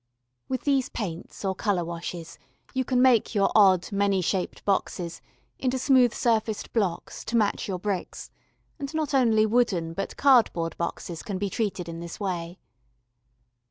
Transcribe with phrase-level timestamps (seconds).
[0.49, 2.39] With these paints or colour washes
[2.73, 5.21] you can make your odd many shaped boxes
[5.59, 8.31] into smooth surfaced blocks to match your bricks:
[8.79, 12.57] and not only wooden, but cardboard boxes can be treated in this way.